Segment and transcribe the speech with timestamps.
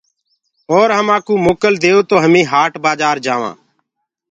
[0.73, 3.57] اور همآ ڪو موڪل ديئو تو همي هآٽ بآجآر جآوانٚ۔